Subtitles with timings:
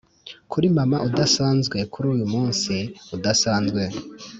[0.51, 2.75] kuri mama udasanzwe kuri uyumunsi
[3.15, 3.81] udasanzwe,